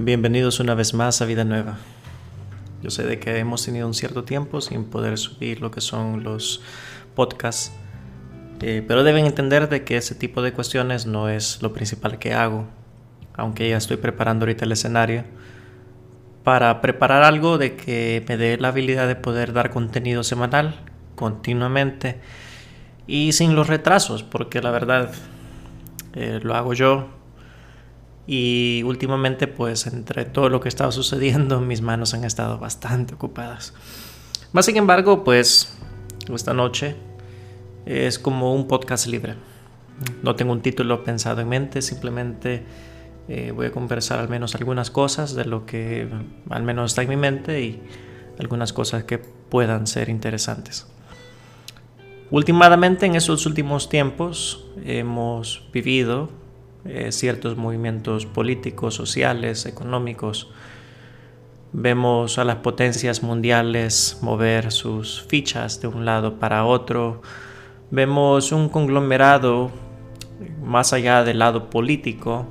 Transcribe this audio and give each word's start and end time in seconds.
Bienvenidos 0.00 0.60
una 0.60 0.76
vez 0.76 0.94
más 0.94 1.20
a 1.20 1.24
Vida 1.24 1.42
Nueva. 1.42 1.76
Yo 2.84 2.90
sé 2.90 3.02
de 3.02 3.18
que 3.18 3.36
hemos 3.36 3.64
tenido 3.64 3.88
un 3.88 3.94
cierto 3.94 4.22
tiempo 4.22 4.60
sin 4.60 4.84
poder 4.84 5.18
subir 5.18 5.60
lo 5.60 5.72
que 5.72 5.80
son 5.80 6.22
los 6.22 6.62
podcasts, 7.16 7.72
eh, 8.60 8.84
pero 8.86 9.02
deben 9.02 9.26
entender 9.26 9.68
de 9.68 9.82
que 9.82 9.96
ese 9.96 10.14
tipo 10.14 10.40
de 10.40 10.52
cuestiones 10.52 11.06
no 11.06 11.28
es 11.28 11.62
lo 11.62 11.72
principal 11.72 12.20
que 12.20 12.32
hago, 12.32 12.68
aunque 13.34 13.68
ya 13.68 13.76
estoy 13.76 13.96
preparando 13.96 14.44
ahorita 14.44 14.66
el 14.66 14.70
escenario 14.70 15.24
para 16.44 16.80
preparar 16.80 17.24
algo 17.24 17.58
de 17.58 17.74
que 17.74 18.24
me 18.28 18.36
dé 18.36 18.56
la 18.56 18.68
habilidad 18.68 19.08
de 19.08 19.16
poder 19.16 19.52
dar 19.52 19.70
contenido 19.70 20.22
semanal 20.22 20.76
continuamente 21.16 22.20
y 23.08 23.32
sin 23.32 23.56
los 23.56 23.66
retrasos, 23.66 24.22
porque 24.22 24.62
la 24.62 24.70
verdad 24.70 25.10
eh, 26.14 26.38
lo 26.40 26.54
hago 26.54 26.72
yo 26.72 27.17
y 28.30 28.82
últimamente, 28.84 29.46
pues 29.46 29.86
entre 29.86 30.26
todo 30.26 30.50
lo 30.50 30.60
que 30.60 30.68
estaba 30.68 30.92
sucediendo, 30.92 31.60
mis 31.62 31.80
manos 31.80 32.12
han 32.12 32.24
estado 32.24 32.58
bastante 32.58 33.14
ocupadas. 33.14 33.72
Más 34.52 34.66
sin 34.66 34.76
embargo, 34.76 35.24
pues 35.24 35.74
esta 36.32 36.52
noche 36.52 36.94
es 37.86 38.18
como 38.18 38.54
un 38.54 38.68
podcast 38.68 39.06
libre. 39.06 39.34
No 40.22 40.36
tengo 40.36 40.52
un 40.52 40.60
título 40.60 41.02
pensado 41.04 41.40
en 41.40 41.48
mente, 41.48 41.80
simplemente 41.80 42.64
eh, 43.28 43.50
voy 43.50 43.66
a 43.66 43.72
conversar 43.72 44.18
al 44.18 44.28
menos 44.28 44.54
algunas 44.54 44.90
cosas 44.90 45.34
de 45.34 45.46
lo 45.46 45.64
que 45.64 46.06
al 46.50 46.62
menos 46.62 46.92
está 46.92 47.02
en 47.02 47.08
mi 47.08 47.16
mente 47.16 47.62
y 47.62 47.82
algunas 48.38 48.74
cosas 48.74 49.04
que 49.04 49.16
puedan 49.16 49.86
ser 49.86 50.10
interesantes. 50.10 50.86
Últimamente, 52.30 53.06
en 53.06 53.14
esos 53.14 53.46
últimos 53.46 53.88
tiempos, 53.88 54.66
hemos 54.84 55.66
vivido 55.72 56.28
eh, 56.84 57.12
ciertos 57.12 57.56
movimientos 57.56 58.26
políticos, 58.26 58.94
sociales, 58.94 59.66
económicos. 59.66 60.50
Vemos 61.72 62.38
a 62.38 62.44
las 62.44 62.56
potencias 62.56 63.22
mundiales 63.22 64.18
mover 64.22 64.72
sus 64.72 65.22
fichas 65.28 65.80
de 65.80 65.88
un 65.88 66.04
lado 66.04 66.38
para 66.38 66.64
otro. 66.64 67.20
Vemos 67.90 68.52
un 68.52 68.68
conglomerado 68.68 69.70
más 70.62 70.92
allá 70.92 71.24
del 71.24 71.40
lado 71.40 71.68
político 71.68 72.46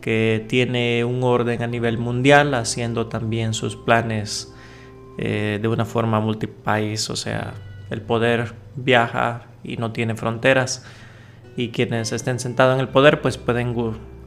que 0.00 0.44
tiene 0.48 1.04
un 1.04 1.22
orden 1.22 1.62
a 1.62 1.66
nivel 1.66 1.98
mundial 1.98 2.54
haciendo 2.54 3.06
también 3.06 3.52
sus 3.54 3.76
planes 3.76 4.52
eh, 5.18 5.58
de 5.60 5.68
una 5.68 5.84
forma 5.84 6.20
multipaís, 6.20 7.10
o 7.10 7.16
sea, 7.16 7.54
el 7.90 8.00
poder 8.00 8.54
viaja 8.76 9.46
y 9.62 9.76
no 9.76 9.92
tiene 9.92 10.14
fronteras 10.14 10.84
y 11.56 11.70
quienes 11.70 12.12
estén 12.12 12.40
sentados 12.40 12.74
en 12.74 12.80
el 12.80 12.88
poder 12.88 13.20
pues 13.20 13.36
pueden 13.36 13.74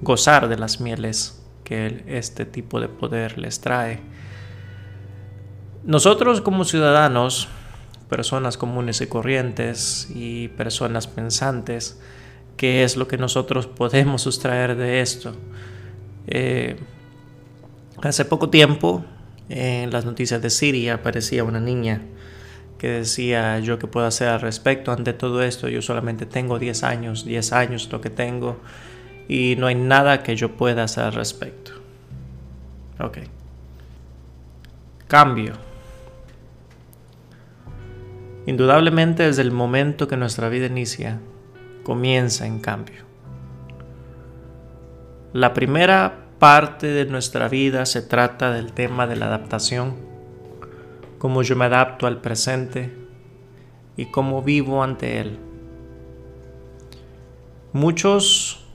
gozar 0.02 0.48
de 0.48 0.58
las 0.58 0.80
mieles 0.80 1.42
que 1.64 2.04
este 2.08 2.46
tipo 2.46 2.80
de 2.80 2.90
poder 2.90 3.38
les 3.38 3.62
trae. 3.62 4.00
Nosotros 5.84 6.42
como 6.42 6.64
ciudadanos, 6.64 7.48
personas 8.10 8.58
comunes 8.58 9.02
y 9.02 9.08
corrientes 9.08 10.10
y 10.14 10.50
personas 10.50 11.08
pensantes, 11.08 12.00
¿qué 12.58 12.84
es 12.84 12.96
lo 12.96 13.08
que 13.08 13.18
nosotros 13.18 13.68
podemos 13.68 14.22
sustraer 14.22 14.76
de 14.76 15.02
esto? 15.02 15.36
Eh, 16.28 16.78
hace 18.02 18.26
poco 18.26 18.50
tiempo 18.50 19.04
en 19.50 19.92
las 19.92 20.06
noticias 20.06 20.42
de 20.42 20.50
Siria 20.50 20.96
aparecía 20.96 21.44
una 21.44 21.60
niña 21.60 22.02
que 22.84 22.90
decía 22.90 23.60
yo 23.60 23.80
que 23.80 23.88
puedo 23.88 24.06
hacer 24.06 24.28
al 24.28 24.42
respecto 24.42 24.92
ante 24.92 25.14
todo 25.14 25.42
esto. 25.42 25.70
Yo 25.70 25.82
solamente 25.82 26.26
tengo 26.26 26.60
10 26.60 26.84
años, 26.84 27.24
10 27.24 27.54
años 27.54 27.88
lo 27.90 28.02
que 28.02 28.10
tengo 28.10 28.60
y 29.30 29.56
no 29.58 29.68
hay 29.68 29.76
nada 29.76 30.22
que 30.22 30.36
yo 30.36 30.58
pueda 30.58 30.84
hacer 30.84 31.06
al 31.06 31.14
respecto. 31.14 31.72
Ok. 33.00 33.20
Cambio. 35.08 35.54
Indudablemente 38.48 39.24
desde 39.24 39.44
el 39.44 39.54
momento 39.54 40.10
que 40.10 40.18
nuestra 40.18 40.50
vida 40.50 40.66
inicia, 40.66 41.22
comienza 41.84 42.46
en 42.46 42.60
cambio. 42.60 43.06
La 45.32 45.54
primera 45.54 46.26
parte 46.38 46.88
de 46.88 47.06
nuestra 47.06 47.48
vida 47.48 47.86
se 47.86 48.02
trata 48.02 48.52
del 48.52 48.74
tema 48.74 49.08
de 49.08 49.16
la 49.16 49.28
adaptación 49.28 50.12
cómo 51.24 51.42
yo 51.42 51.56
me 51.56 51.64
adapto 51.64 52.06
al 52.06 52.20
presente 52.20 52.94
y 53.96 54.08
cómo 54.08 54.42
vivo 54.42 54.84
ante 54.84 55.22
él. 55.22 55.40
Muchos 57.72 58.66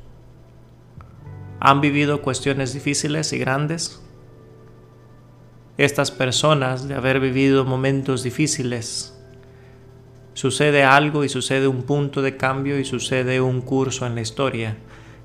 han 1.60 1.82
vivido 1.82 2.22
cuestiones 2.22 2.72
difíciles 2.72 3.34
y 3.34 3.38
grandes. 3.38 4.02
Estas 5.76 6.10
personas, 6.10 6.88
de 6.88 6.94
haber 6.94 7.20
vivido 7.20 7.66
momentos 7.66 8.22
difíciles, 8.22 9.14
sucede 10.32 10.84
algo 10.84 11.24
y 11.24 11.28
sucede 11.28 11.68
un 11.68 11.82
punto 11.82 12.22
de 12.22 12.38
cambio 12.38 12.78
y 12.78 12.86
sucede 12.86 13.42
un 13.42 13.60
curso 13.60 14.06
en 14.06 14.14
la 14.14 14.22
historia 14.22 14.78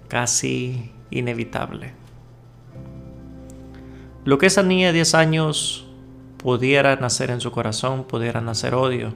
casi 0.10 0.92
inevitable. 1.10 1.94
Lo 4.26 4.38
que 4.38 4.48
esa 4.48 4.62
niña 4.62 4.88
de 4.88 4.94
10 4.96 5.16
años 5.16 5.88
pudiera 6.44 6.98
nacer 6.98 7.32
en 7.32 7.40
su 7.40 7.52
corazón, 7.52 8.04
pudiera 8.04 8.42
nacer 8.42 8.76
odio, 8.76 9.14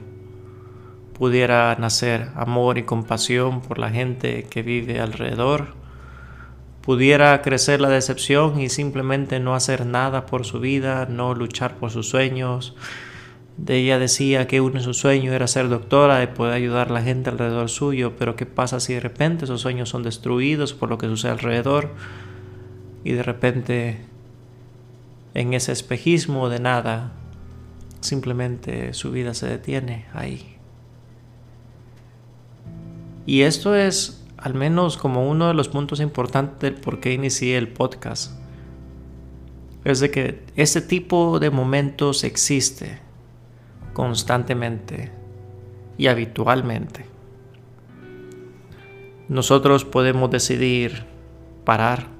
pudiera 1.12 1.76
nacer 1.78 2.30
amor 2.34 2.78
y 2.78 2.84
compasión 2.84 3.60
por 3.60 3.78
la 3.78 3.90
gente 3.90 4.44
que 4.44 4.62
vive 4.62 4.98
alrededor, 4.98 5.74
pudiera 6.80 7.42
crecer 7.42 7.82
la 7.82 7.90
decepción 7.90 8.58
y 8.58 8.70
simplemente 8.70 9.40
no 9.40 9.54
hacer 9.54 9.84
nada 9.84 10.24
por 10.24 10.46
su 10.46 10.58
vida, 10.58 11.04
no 11.04 11.34
luchar 11.34 11.76
por 11.76 11.90
sus 11.90 12.08
sueños. 12.08 12.74
De 13.58 13.76
ella 13.76 13.98
decía 13.98 14.46
que 14.46 14.62
uno 14.62 14.76
de 14.76 14.80
sus 14.80 14.96
sueños 14.96 15.34
era 15.34 15.48
ser 15.48 15.68
doctora 15.68 16.22
y 16.22 16.28
poder 16.28 16.54
ayudar 16.54 16.88
a 16.88 16.94
la 16.94 17.02
gente 17.02 17.28
alrededor 17.28 17.68
suyo, 17.68 18.14
pero 18.18 18.36
¿qué 18.36 18.46
pasa 18.46 18.80
si 18.80 18.94
de 18.94 19.00
repente 19.00 19.44
esos 19.44 19.60
sueños 19.60 19.90
son 19.90 20.02
destruidos 20.02 20.72
por 20.72 20.88
lo 20.88 20.96
que 20.96 21.08
sucede 21.08 21.32
alrededor? 21.32 21.90
Y 23.04 23.12
de 23.12 23.22
repente 23.22 24.06
en 25.38 25.54
ese 25.54 25.70
espejismo 25.70 26.48
de 26.48 26.58
nada 26.58 27.12
simplemente 28.00 28.92
su 28.92 29.12
vida 29.12 29.34
se 29.34 29.46
detiene 29.46 30.06
ahí. 30.12 30.56
Y 33.24 33.42
esto 33.42 33.76
es 33.76 34.26
al 34.36 34.54
menos 34.54 34.96
como 34.96 35.28
uno 35.30 35.46
de 35.46 35.54
los 35.54 35.68
puntos 35.68 36.00
importantes 36.00 36.60
del 36.60 36.74
por 36.74 36.98
qué 36.98 37.12
inicié 37.12 37.56
el 37.56 37.68
podcast. 37.68 38.32
Es 39.84 40.00
de 40.00 40.10
que 40.10 40.42
este 40.56 40.80
tipo 40.80 41.38
de 41.38 41.50
momentos 41.50 42.24
existe 42.24 42.98
constantemente 43.92 45.12
y 45.98 46.08
habitualmente. 46.08 47.06
Nosotros 49.28 49.84
podemos 49.84 50.32
decidir 50.32 51.04
parar, 51.64 52.17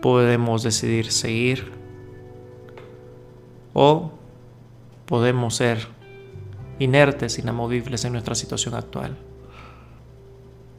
podemos 0.00 0.62
decidir 0.62 1.10
seguir 1.12 1.72
o 3.72 4.10
podemos 5.06 5.56
ser 5.56 5.86
inertes, 6.78 7.38
inamovibles 7.38 8.04
en 8.04 8.12
nuestra 8.12 8.34
situación 8.34 8.74
actual. 8.74 9.16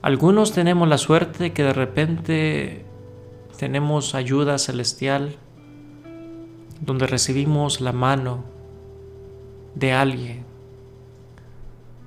Algunos 0.02 0.52
tenemos 0.52 0.88
la 0.88 0.98
suerte 0.98 1.54
que 1.54 1.64
de 1.64 1.74
repente 1.74 2.86
tenemos 3.58 4.16
ayuda 4.16 4.58
celestial 4.58 5.36
donde 6.80 7.06
recibimos 7.06 7.82
la 7.82 7.92
mano 7.92 8.44
de 9.76 9.94
alguien 9.94 10.46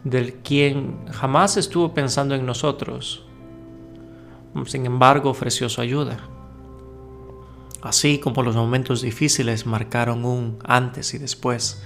del 0.02 0.34
quien 0.34 1.06
jamás 1.12 1.56
estuvo 1.56 1.94
pensando 1.94 2.34
en 2.34 2.44
nosotros, 2.44 3.24
sin 4.66 4.86
embargo 4.86 5.30
ofreció 5.30 5.68
su 5.68 5.80
ayuda. 5.80 6.33
Así 7.84 8.18
como 8.18 8.42
los 8.42 8.56
momentos 8.56 9.02
difíciles 9.02 9.66
marcaron 9.66 10.24
un 10.24 10.58
antes 10.64 11.12
y 11.12 11.18
después, 11.18 11.82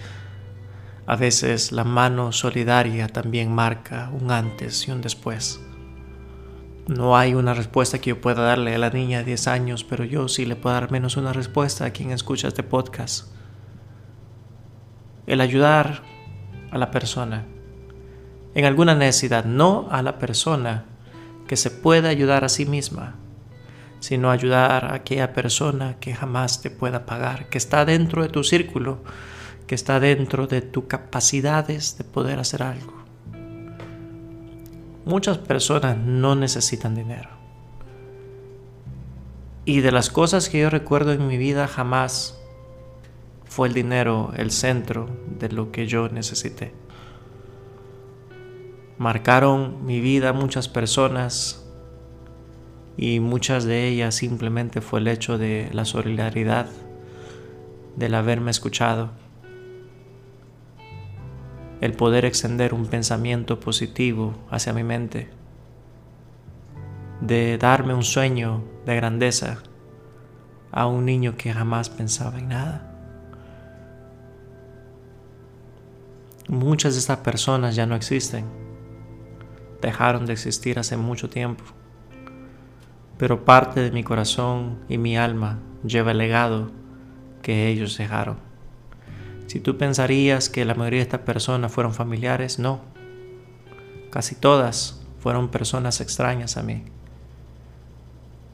a 1.06 1.16
veces 1.16 1.72
la 1.72 1.82
mano 1.82 2.30
solidaria 2.30 3.08
también 3.08 3.52
marca 3.52 4.08
un 4.12 4.30
antes 4.30 4.86
y 4.86 4.92
un 4.92 5.00
después. 5.00 5.60
No 6.86 7.16
hay 7.16 7.34
una 7.34 7.52
respuesta 7.52 7.98
que 7.98 8.10
yo 8.10 8.20
pueda 8.20 8.42
darle 8.42 8.76
a 8.76 8.78
la 8.78 8.90
niña 8.90 9.18
de 9.18 9.24
10 9.24 9.48
años, 9.48 9.82
pero 9.82 10.04
yo 10.04 10.28
sí 10.28 10.46
le 10.46 10.54
puedo 10.54 10.74
dar 10.74 10.92
menos 10.92 11.16
una 11.16 11.32
respuesta 11.32 11.84
a 11.84 11.90
quien 11.90 12.12
escucha 12.12 12.46
este 12.46 12.62
podcast. 12.62 13.32
El 15.26 15.40
ayudar 15.40 16.04
a 16.70 16.78
la 16.78 16.92
persona 16.92 17.44
en 18.54 18.64
alguna 18.64 18.94
necesidad, 18.94 19.44
no 19.44 19.88
a 19.90 20.00
la 20.02 20.20
persona 20.20 20.84
que 21.48 21.56
se 21.56 21.72
pueda 21.72 22.08
ayudar 22.08 22.44
a 22.44 22.48
sí 22.48 22.66
misma 22.66 23.16
sino 24.00 24.30
ayudar 24.30 24.84
a 24.84 24.94
aquella 24.94 25.32
persona 25.32 25.96
que 26.00 26.14
jamás 26.14 26.62
te 26.62 26.70
pueda 26.70 27.06
pagar, 27.06 27.48
que 27.48 27.58
está 27.58 27.84
dentro 27.84 28.22
de 28.22 28.28
tu 28.28 28.44
círculo, 28.44 29.02
que 29.66 29.74
está 29.74 30.00
dentro 30.00 30.46
de 30.46 30.62
tus 30.62 30.84
capacidades 30.84 31.98
de 31.98 32.04
poder 32.04 32.38
hacer 32.38 32.62
algo. 32.62 32.94
Muchas 35.04 35.38
personas 35.38 35.96
no 35.96 36.34
necesitan 36.34 36.94
dinero. 36.94 37.30
Y 39.64 39.80
de 39.80 39.92
las 39.92 40.10
cosas 40.10 40.48
que 40.48 40.60
yo 40.60 40.70
recuerdo 40.70 41.12
en 41.12 41.26
mi 41.26 41.36
vida 41.36 41.68
jamás 41.68 42.38
fue 43.44 43.68
el 43.68 43.74
dinero 43.74 44.32
el 44.36 44.50
centro 44.50 45.08
de 45.38 45.50
lo 45.50 45.72
que 45.72 45.86
yo 45.86 46.08
necesité. 46.08 46.72
Marcaron 48.98 49.84
mi 49.84 50.00
vida 50.00 50.32
muchas 50.32 50.68
personas 50.68 51.67
y 53.00 53.20
muchas 53.20 53.62
de 53.62 53.86
ellas 53.86 54.16
simplemente 54.16 54.80
fue 54.80 54.98
el 54.98 55.06
hecho 55.06 55.38
de 55.38 55.70
la 55.72 55.84
solidaridad, 55.84 56.66
del 57.94 58.12
haberme 58.16 58.50
escuchado, 58.50 59.12
el 61.80 61.92
poder 61.92 62.24
extender 62.24 62.74
un 62.74 62.86
pensamiento 62.86 63.60
positivo 63.60 64.34
hacia 64.50 64.72
mi 64.72 64.82
mente, 64.82 65.30
de 67.20 67.56
darme 67.56 67.94
un 67.94 68.02
sueño 68.02 68.64
de 68.84 68.96
grandeza 68.96 69.62
a 70.72 70.88
un 70.88 71.04
niño 71.04 71.36
que 71.36 71.52
jamás 71.52 71.90
pensaba 71.90 72.40
en 72.40 72.48
nada. 72.48 72.84
Muchas 76.48 76.94
de 76.94 76.98
estas 76.98 77.18
personas 77.18 77.76
ya 77.76 77.86
no 77.86 77.94
existen, 77.94 78.44
dejaron 79.80 80.26
de 80.26 80.32
existir 80.32 80.80
hace 80.80 80.96
mucho 80.96 81.30
tiempo 81.30 81.77
pero 83.18 83.44
parte 83.44 83.80
de 83.80 83.90
mi 83.90 84.04
corazón 84.04 84.78
y 84.88 84.96
mi 84.96 85.18
alma 85.18 85.58
lleva 85.84 86.12
el 86.12 86.18
legado 86.18 86.70
que 87.42 87.68
ellos 87.68 87.98
dejaron. 87.98 88.38
Si 89.46 89.60
tú 89.60 89.76
pensarías 89.76 90.48
que 90.48 90.64
la 90.64 90.74
mayoría 90.74 90.98
de 90.98 91.04
estas 91.04 91.20
personas 91.20 91.72
fueron 91.72 91.94
familiares, 91.94 92.58
no. 92.58 92.80
Casi 94.10 94.34
todas 94.34 95.02
fueron 95.18 95.48
personas 95.48 96.00
extrañas 96.00 96.56
a 96.56 96.62
mí. 96.62 96.84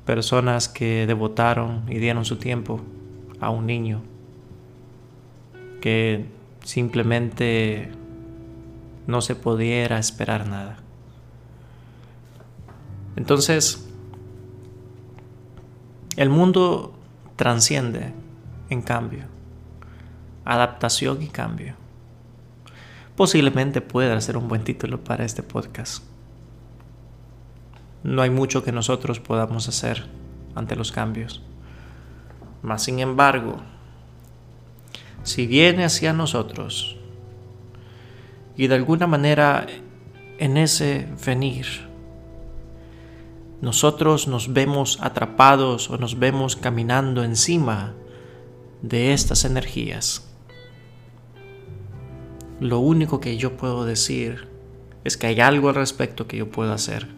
Personas 0.06 0.68
que 0.68 1.06
devotaron 1.06 1.84
y 1.88 1.98
dieron 1.98 2.24
su 2.24 2.36
tiempo 2.36 2.80
a 3.40 3.50
un 3.50 3.66
niño 3.66 4.02
que 5.80 6.26
simplemente 6.62 7.90
no 9.06 9.20
se 9.20 9.34
pudiera 9.34 9.98
esperar 9.98 10.46
nada. 10.46 10.78
Entonces, 13.16 13.83
el 16.16 16.30
mundo 16.30 16.94
transciende 17.36 18.12
en 18.70 18.82
cambio, 18.82 19.24
adaptación 20.44 21.22
y 21.22 21.28
cambio. 21.28 21.74
Posiblemente 23.16 23.80
pueda 23.80 24.20
ser 24.20 24.36
un 24.36 24.48
buen 24.48 24.64
título 24.64 25.02
para 25.02 25.24
este 25.24 25.42
podcast. 25.42 26.04
No 28.02 28.22
hay 28.22 28.30
mucho 28.30 28.62
que 28.62 28.72
nosotros 28.72 29.20
podamos 29.20 29.68
hacer 29.68 30.06
ante 30.54 30.76
los 30.76 30.92
cambios. 30.92 31.42
Mas 32.62 32.82
sin 32.82 32.98
embargo, 32.98 33.56
si 35.22 35.46
viene 35.46 35.84
hacia 35.84 36.12
nosotros 36.12 36.96
y 38.56 38.66
de 38.66 38.74
alguna 38.74 39.06
manera 39.06 39.66
en 40.38 40.56
ese 40.56 41.08
venir 41.24 41.66
nosotros 43.60 44.28
nos 44.28 44.52
vemos 44.52 44.98
atrapados 45.00 45.88
o 45.90 45.96
nos 45.96 46.18
vemos 46.18 46.56
caminando 46.56 47.22
encima 47.22 47.94
de 48.82 49.12
estas 49.12 49.44
energías. 49.44 50.28
Lo 52.60 52.78
único 52.78 53.20
que 53.20 53.36
yo 53.36 53.56
puedo 53.56 53.84
decir 53.84 54.48
es 55.04 55.16
que 55.16 55.26
hay 55.26 55.40
algo 55.40 55.70
al 55.70 55.74
respecto 55.74 56.26
que 56.26 56.36
yo 56.36 56.50
puedo 56.50 56.72
hacer 56.72 57.08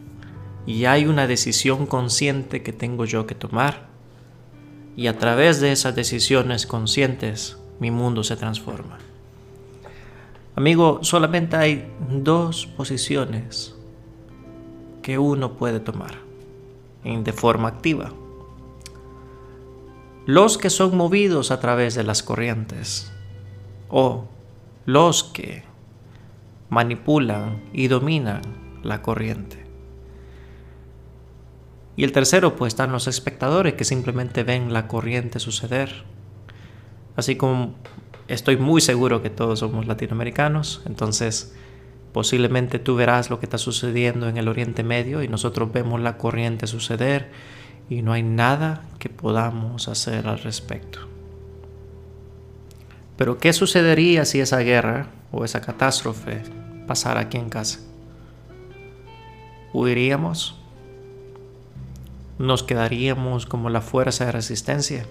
y 0.65 0.85
hay 0.85 1.05
una 1.05 1.27
decisión 1.27 1.85
consciente 1.85 2.63
que 2.63 2.73
tengo 2.73 3.05
yo 3.05 3.27
que 3.27 3.35
tomar 3.35 3.87
y 4.95 5.07
a 5.07 5.17
través 5.17 5.59
de 5.59 5.71
esas 5.71 5.95
decisiones 5.95 6.65
conscientes 6.65 7.57
mi 7.79 7.91
mundo 7.91 8.23
se 8.23 8.35
transforma. 8.35 8.97
Amigo, 10.55 10.99
solamente 11.03 11.55
hay 11.55 11.87
dos 12.09 12.65
posiciones 12.65 13.75
que 15.03 15.19
uno 15.19 15.55
puede 15.55 15.79
tomar 15.79 16.26
de 17.15 17.33
forma 17.33 17.69
activa. 17.69 18.11
Los 20.25 20.57
que 20.57 20.69
son 20.69 20.97
movidos 20.97 21.51
a 21.51 21.59
través 21.59 21.95
de 21.95 22.03
las 22.03 22.21
corrientes 22.21 23.11
o 23.87 24.25
los 24.85 25.23
que 25.23 25.63
manipulan 26.69 27.63
y 27.71 27.87
dominan 27.87 28.41
la 28.83 29.01
corriente. 29.01 29.65
Y 31.95 32.03
el 32.03 32.11
tercero, 32.11 32.55
pues 32.55 32.73
están 32.73 32.91
los 32.91 33.07
espectadores 33.07 33.73
que 33.73 33.85
simplemente 33.85 34.43
ven 34.43 34.73
la 34.73 34.87
corriente 34.87 35.39
suceder. 35.39 36.03
Así 37.15 37.37
como 37.37 37.75
estoy 38.27 38.57
muy 38.57 38.81
seguro 38.81 39.23
que 39.23 39.29
todos 39.29 39.59
somos 39.59 39.87
latinoamericanos, 39.87 40.83
entonces 40.85 41.55
Posiblemente 42.17 42.79
tú 42.79 42.95
verás 42.95 43.29
lo 43.29 43.39
que 43.39 43.45
está 43.45 43.59
sucediendo 43.59 44.27
en 44.27 44.37
el 44.37 44.47
Oriente 44.47 44.81
Medio 44.81 45.21
y 45.21 45.27
nosotros 45.27 45.71
vemos 45.71 46.01
la 46.01 46.17
corriente 46.17 46.65
suceder 46.65 47.29
y 47.91 48.01
no 48.01 48.11
hay 48.11 48.23
nada 48.23 48.81
que 48.97 49.07
podamos 49.07 49.87
hacer 49.87 50.25
al 50.25 50.39
respecto. 50.39 51.01
Pero 53.17 53.37
¿qué 53.37 53.53
sucedería 53.53 54.25
si 54.25 54.39
esa 54.39 54.57
guerra 54.61 55.09
o 55.31 55.45
esa 55.45 55.61
catástrofe 55.61 56.41
pasara 56.87 57.19
aquí 57.19 57.37
en 57.37 57.49
casa? 57.49 57.81
¿Huiríamos? 59.71 60.59
¿Nos 62.39 62.63
quedaríamos 62.63 63.45
como 63.45 63.69
la 63.69 63.81
fuerza 63.81 64.25
de 64.25 64.31
resistencia? 64.31 65.05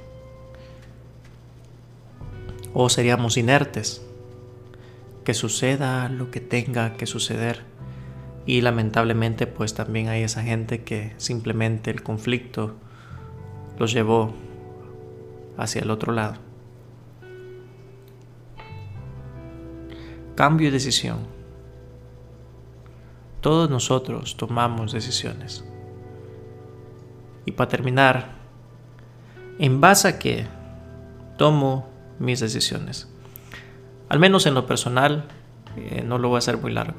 ¿O 2.74 2.88
seríamos 2.88 3.36
inertes? 3.36 4.02
Que 5.26 5.34
suceda 5.34 6.08
lo 6.08 6.30
que 6.30 6.40
tenga 6.40 6.92
que 6.92 7.04
suceder. 7.04 7.64
Y 8.46 8.60
lamentablemente 8.60 9.48
pues 9.48 9.74
también 9.74 10.06
hay 10.06 10.22
esa 10.22 10.44
gente 10.44 10.84
que 10.84 11.14
simplemente 11.16 11.90
el 11.90 12.04
conflicto 12.04 12.76
los 13.76 13.92
llevó 13.92 14.32
hacia 15.58 15.82
el 15.82 15.90
otro 15.90 16.12
lado. 16.12 16.36
Cambio 20.36 20.68
de 20.68 20.74
decisión. 20.74 21.26
Todos 23.40 23.68
nosotros 23.68 24.36
tomamos 24.36 24.92
decisiones. 24.92 25.64
Y 27.46 27.50
para 27.50 27.68
terminar, 27.68 28.36
¿en 29.58 29.80
base 29.80 30.06
a 30.06 30.18
qué 30.20 30.46
tomo 31.36 31.88
mis 32.20 32.38
decisiones? 32.38 33.08
Al 34.08 34.20
menos 34.20 34.46
en 34.46 34.54
lo 34.54 34.66
personal, 34.66 35.24
eh, 35.76 36.02
no 36.04 36.18
lo 36.18 36.28
voy 36.28 36.36
a 36.36 36.38
hacer 36.38 36.58
muy 36.58 36.72
largo. 36.72 36.98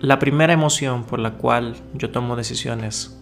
La 0.00 0.18
primera 0.18 0.52
emoción 0.52 1.04
por 1.04 1.18
la 1.18 1.32
cual 1.34 1.76
yo 1.94 2.10
tomo 2.10 2.36
decisiones 2.36 3.18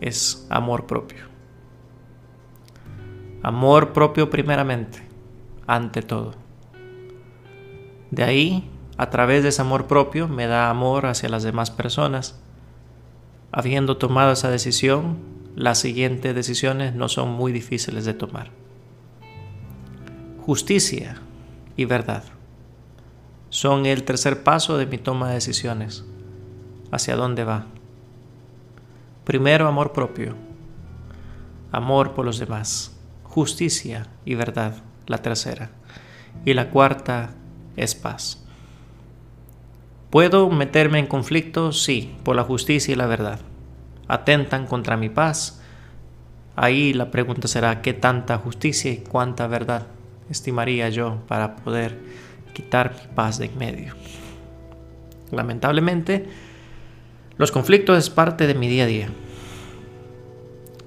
es 0.00 0.46
amor 0.50 0.86
propio. 0.86 1.24
Amor 3.42 3.92
propio 3.92 4.30
primeramente, 4.30 5.02
ante 5.66 6.02
todo. 6.02 6.34
De 8.10 8.22
ahí, 8.24 8.70
a 8.96 9.10
través 9.10 9.42
de 9.42 9.50
ese 9.50 9.62
amor 9.62 9.86
propio, 9.86 10.28
me 10.28 10.46
da 10.46 10.70
amor 10.70 11.06
hacia 11.06 11.28
las 11.28 11.42
demás 11.42 11.70
personas. 11.70 12.40
Habiendo 13.52 13.96
tomado 13.96 14.32
esa 14.32 14.50
decisión, 14.50 15.18
las 15.54 15.78
siguientes 15.78 16.34
decisiones 16.34 16.94
no 16.94 17.08
son 17.08 17.30
muy 17.30 17.52
difíciles 17.52 18.04
de 18.04 18.14
tomar 18.14 18.50
justicia 20.46 21.16
y 21.76 21.86
verdad. 21.86 22.22
Son 23.48 23.84
el 23.84 24.04
tercer 24.04 24.44
paso 24.44 24.78
de 24.78 24.86
mi 24.86 24.96
toma 24.96 25.26
de 25.26 25.34
decisiones. 25.34 26.04
¿Hacia 26.92 27.16
dónde 27.16 27.42
va? 27.42 27.66
Primero, 29.24 29.66
amor 29.66 29.92
propio. 29.92 30.36
Amor 31.72 32.14
por 32.14 32.24
los 32.24 32.38
demás. 32.38 32.96
Justicia 33.24 34.06
y 34.24 34.36
verdad, 34.36 34.84
la 35.08 35.18
tercera. 35.18 35.70
Y 36.44 36.54
la 36.54 36.70
cuarta 36.70 37.30
es 37.74 37.96
paz. 37.96 38.40
¿Puedo 40.10 40.48
meterme 40.48 41.00
en 41.00 41.08
conflicto? 41.08 41.72
Sí, 41.72 42.14
por 42.22 42.36
la 42.36 42.44
justicia 42.44 42.92
y 42.92 42.96
la 42.96 43.06
verdad. 43.06 43.40
Atentan 44.06 44.68
contra 44.68 44.96
mi 44.96 45.08
paz. 45.08 45.60
Ahí 46.54 46.92
la 46.92 47.10
pregunta 47.10 47.48
será, 47.48 47.82
¿qué 47.82 47.94
tanta 47.94 48.38
justicia 48.38 48.92
y 48.92 48.98
cuánta 48.98 49.48
verdad? 49.48 49.88
Estimaría 50.30 50.88
yo 50.88 51.22
para 51.28 51.56
poder 51.56 51.98
quitar 52.52 52.94
mi 52.94 53.14
paz 53.14 53.38
de 53.38 53.46
en 53.46 53.58
medio. 53.58 53.94
Lamentablemente, 55.30 56.26
los 57.36 57.52
conflictos 57.52 57.98
es 57.98 58.10
parte 58.10 58.46
de 58.46 58.54
mi 58.54 58.68
día 58.68 58.84
a 58.84 58.86
día, 58.86 59.08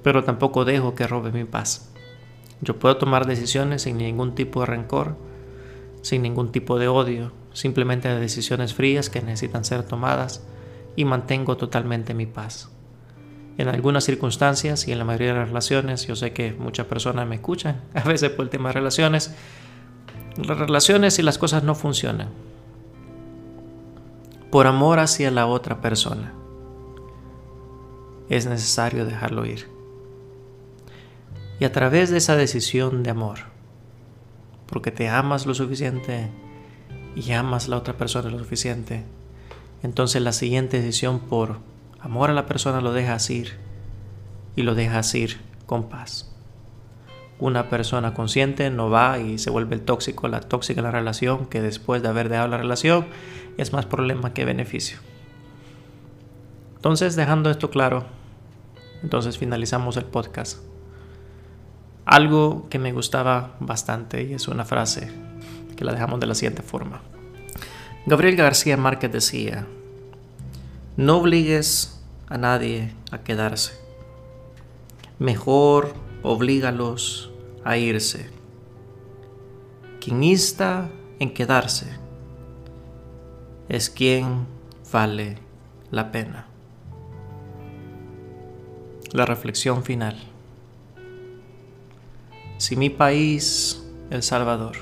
pero 0.02 0.24
tampoco 0.24 0.64
dejo 0.64 0.94
que 0.94 1.06
robe 1.06 1.30
mi 1.30 1.44
paz. 1.44 1.92
Yo 2.60 2.78
puedo 2.78 2.96
tomar 2.96 3.26
decisiones 3.26 3.82
sin 3.82 3.98
ningún 3.98 4.34
tipo 4.34 4.60
de 4.60 4.66
rencor, 4.66 5.16
sin 6.02 6.22
ningún 6.22 6.52
tipo 6.52 6.78
de 6.78 6.88
odio, 6.88 7.32
simplemente 7.52 8.08
decisiones 8.08 8.74
frías 8.74 9.10
que 9.10 9.22
necesitan 9.22 9.64
ser 9.64 9.82
tomadas 9.82 10.44
y 10.96 11.04
mantengo 11.04 11.56
totalmente 11.56 12.14
mi 12.14 12.26
paz. 12.26 12.70
En 13.60 13.68
algunas 13.68 14.04
circunstancias 14.04 14.88
y 14.88 14.92
en 14.92 14.98
la 14.98 15.04
mayoría 15.04 15.34
de 15.34 15.40
las 15.40 15.48
relaciones, 15.48 16.06
yo 16.06 16.16
sé 16.16 16.32
que 16.32 16.54
muchas 16.54 16.86
personas 16.86 17.28
me 17.28 17.34
escuchan, 17.34 17.82
a 17.94 18.02
veces 18.04 18.30
por 18.30 18.46
el 18.46 18.48
tema 18.48 18.70
de 18.70 18.72
relaciones, 18.72 19.34
las 20.42 20.56
relaciones 20.56 21.18
y 21.18 21.22
las 21.22 21.36
cosas 21.36 21.62
no 21.62 21.74
funcionan. 21.74 22.30
Por 24.50 24.66
amor 24.66 24.98
hacia 24.98 25.30
la 25.30 25.46
otra 25.46 25.82
persona, 25.82 26.32
es 28.30 28.46
necesario 28.46 29.04
dejarlo 29.04 29.44
ir. 29.44 29.68
Y 31.58 31.66
a 31.66 31.72
través 31.72 32.08
de 32.08 32.16
esa 32.16 32.36
decisión 32.36 33.02
de 33.02 33.10
amor, 33.10 33.40
porque 34.68 34.90
te 34.90 35.10
amas 35.10 35.44
lo 35.44 35.52
suficiente 35.52 36.30
y 37.14 37.32
amas 37.32 37.66
a 37.66 37.72
la 37.72 37.76
otra 37.76 37.98
persona 37.98 38.30
lo 38.30 38.38
suficiente, 38.38 39.04
entonces 39.82 40.22
la 40.22 40.32
siguiente 40.32 40.80
decisión 40.80 41.18
por 41.20 41.68
amor 42.00 42.30
a 42.30 42.34
la 42.34 42.46
persona 42.46 42.80
lo 42.80 42.92
dejas 42.92 43.28
ir 43.30 43.58
y 44.56 44.62
lo 44.62 44.74
dejas 44.74 45.14
ir 45.14 45.38
con 45.66 45.88
paz. 45.88 46.34
Una 47.38 47.70
persona 47.70 48.12
consciente 48.12 48.70
no 48.70 48.90
va 48.90 49.18
y 49.18 49.38
se 49.38 49.50
vuelve 49.50 49.74
el 49.74 49.82
tóxico, 49.82 50.28
la 50.28 50.40
tóxica 50.40 50.82
la 50.82 50.90
relación, 50.90 51.46
que 51.46 51.62
después 51.62 52.02
de 52.02 52.08
haber 52.08 52.28
dejado 52.28 52.48
la 52.48 52.58
relación 52.58 53.06
es 53.56 53.72
más 53.72 53.86
problema 53.86 54.34
que 54.34 54.44
beneficio. 54.44 54.98
Entonces, 56.76 57.16
dejando 57.16 57.50
esto 57.50 57.70
claro, 57.70 58.04
entonces 59.02 59.38
finalizamos 59.38 59.96
el 59.96 60.04
podcast. 60.04 60.58
Algo 62.04 62.68
que 62.68 62.78
me 62.78 62.92
gustaba 62.92 63.54
bastante 63.60 64.22
y 64.22 64.34
es 64.34 64.48
una 64.48 64.64
frase 64.64 65.10
que 65.76 65.84
la 65.84 65.92
dejamos 65.92 66.20
de 66.20 66.26
la 66.26 66.34
siguiente 66.34 66.62
forma. 66.62 67.00
Gabriel 68.06 68.36
García 68.36 68.76
Márquez 68.76 69.12
decía, 69.12 69.66
no 70.96 71.18
obligues 71.18 72.00
a 72.28 72.38
nadie 72.38 72.92
a 73.10 73.18
quedarse. 73.18 73.72
Mejor 75.18 75.94
oblígalos 76.22 77.30
a 77.64 77.76
irse. 77.76 78.30
Quien 80.00 80.22
insta 80.24 80.88
en 81.18 81.32
quedarse 81.32 81.86
es 83.68 83.90
quien 83.90 84.46
vale 84.92 85.38
la 85.90 86.10
pena. 86.10 86.46
La 89.12 89.26
reflexión 89.26 89.84
final. 89.84 90.16
Si 92.58 92.76
mi 92.76 92.90
país, 92.90 93.82
El 94.10 94.22
Salvador, 94.22 94.76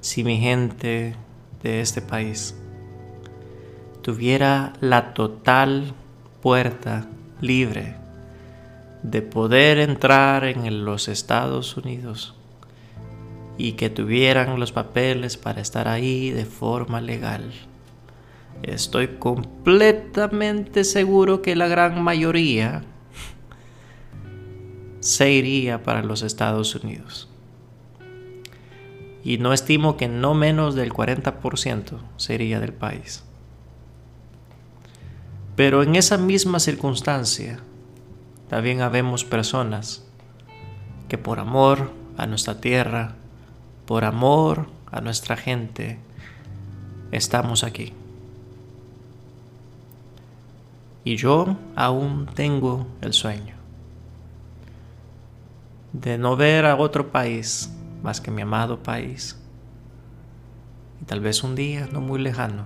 si 0.00 0.24
mi 0.24 0.38
gente 0.38 1.16
de 1.62 1.80
este 1.80 2.02
país 2.02 2.56
tuviera 4.02 4.72
la 4.80 5.14
total 5.14 5.94
puerta 6.42 7.06
libre 7.40 7.96
de 9.02 9.22
poder 9.22 9.78
entrar 9.78 10.44
en 10.44 10.84
los 10.84 11.08
Estados 11.08 11.76
Unidos 11.76 12.34
y 13.58 13.72
que 13.72 13.90
tuvieran 13.90 14.58
los 14.58 14.72
papeles 14.72 15.36
para 15.36 15.60
estar 15.60 15.88
ahí 15.88 16.30
de 16.30 16.44
forma 16.44 17.00
legal. 17.00 17.52
Estoy 18.62 19.08
completamente 19.18 20.84
seguro 20.84 21.42
que 21.42 21.56
la 21.56 21.68
gran 21.68 22.02
mayoría 22.02 22.82
se 25.00 25.32
iría 25.32 25.82
para 25.82 26.02
los 26.02 26.22
Estados 26.22 26.74
Unidos. 26.76 27.28
Y 29.24 29.38
no 29.38 29.52
estimo 29.52 29.96
que 29.96 30.08
no 30.08 30.34
menos 30.34 30.74
del 30.74 30.92
40% 30.92 31.98
sería 32.16 32.60
del 32.60 32.72
país. 32.72 33.24
Pero 35.56 35.82
en 35.82 35.96
esa 35.96 36.16
misma 36.16 36.60
circunstancia, 36.60 37.60
también 38.48 38.80
habemos 38.80 39.24
personas 39.24 40.04
que 41.08 41.18
por 41.18 41.40
amor 41.40 41.90
a 42.16 42.26
nuestra 42.26 42.60
tierra, 42.60 43.14
por 43.86 44.04
amor 44.04 44.68
a 44.90 45.00
nuestra 45.00 45.36
gente, 45.36 45.98
estamos 47.10 47.64
aquí. 47.64 47.92
Y 51.04 51.16
yo 51.16 51.56
aún 51.76 52.26
tengo 52.34 52.86
el 53.00 53.12
sueño 53.12 53.56
de 55.92 56.16
no 56.16 56.36
ver 56.36 56.64
a 56.64 56.76
otro 56.76 57.10
país 57.10 57.70
más 58.02 58.20
que 58.20 58.30
mi 58.30 58.42
amado 58.42 58.82
país. 58.82 59.38
Y 61.00 61.04
tal 61.04 61.20
vez 61.20 61.42
un 61.42 61.54
día, 61.54 61.88
no 61.92 62.00
muy 62.00 62.20
lejano, 62.20 62.64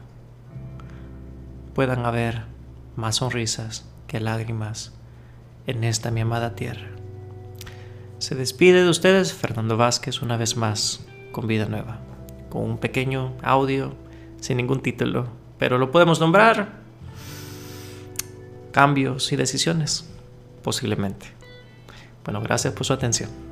puedan 1.74 2.06
haber 2.06 2.55
más 2.96 3.16
sonrisas 3.16 3.84
que 4.06 4.20
lágrimas 4.20 4.92
en 5.66 5.84
esta 5.84 6.10
mi 6.10 6.20
amada 6.20 6.54
tierra. 6.54 6.88
Se 8.18 8.34
despide 8.34 8.82
de 8.82 8.88
ustedes 8.88 9.32
Fernando 9.32 9.76
Vázquez 9.76 10.22
una 10.22 10.36
vez 10.36 10.56
más 10.56 11.04
con 11.32 11.46
vida 11.46 11.66
nueva, 11.66 12.00
con 12.48 12.62
un 12.62 12.78
pequeño 12.78 13.34
audio 13.42 13.94
sin 14.40 14.56
ningún 14.56 14.80
título, 14.80 15.28
pero 15.58 15.78
lo 15.78 15.90
podemos 15.90 16.20
nombrar 16.20 16.80
cambios 18.72 19.32
y 19.32 19.36
decisiones, 19.36 20.08
posiblemente. 20.62 21.26
Bueno, 22.24 22.40
gracias 22.40 22.74
por 22.74 22.84
su 22.86 22.92
atención. 22.92 23.45